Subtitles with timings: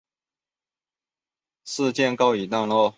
[1.63, 2.89] 事件告一段落。